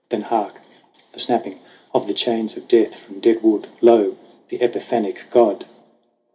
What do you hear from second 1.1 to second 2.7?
the snapping of the chains of